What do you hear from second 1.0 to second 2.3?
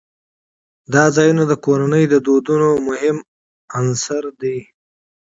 ځایونه د کورنیو د